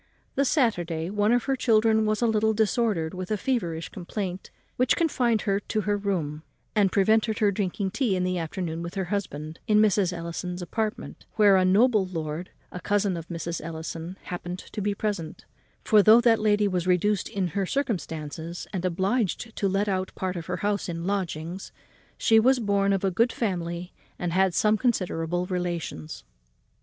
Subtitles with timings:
[0.33, 4.95] The Saturday, one of her children was a little disordered with a feverish complaint which
[4.95, 6.41] confined her to her room,
[6.75, 10.11] and prevented her drinking tea in the afternoon with her husband in Mrs.
[10.11, 13.61] Ellison's apartment, where a noble lord, a cousin of Mrs.
[13.63, 15.45] Ellison's, happened to be present;
[15.83, 20.35] for, though that lady was reduced in her circumstances and obliged to let out part
[20.35, 21.71] of her house in lodgings,
[22.17, 26.23] she was born of a good family and had some considerable relations.